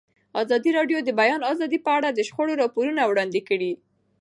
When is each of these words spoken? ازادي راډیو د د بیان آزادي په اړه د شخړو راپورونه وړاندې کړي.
ازادي 0.41 0.69
راډیو 0.77 0.99
د 1.01 1.05
د 1.07 1.09
بیان 1.21 1.41
آزادي 1.51 1.79
په 1.85 1.91
اړه 1.97 2.09
د 2.11 2.19
شخړو 2.27 2.59
راپورونه 2.61 3.01
وړاندې 3.05 3.41
کړي. 3.49 3.71